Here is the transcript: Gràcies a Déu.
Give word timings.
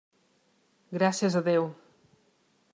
Gràcies 0.97 1.37
a 1.41 1.45
Déu. 1.51 1.71